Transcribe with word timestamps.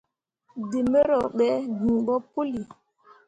Dǝ 0.69 0.79
mbǝro 0.87 1.19
be 1.37 1.47
gii 1.79 1.99
ɓo 2.05 2.15
puli. 2.31 2.61